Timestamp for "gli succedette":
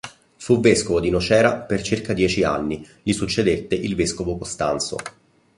3.03-3.75